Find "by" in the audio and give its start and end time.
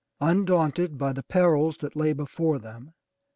0.97-1.13